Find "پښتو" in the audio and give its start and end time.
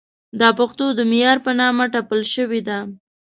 0.59-0.85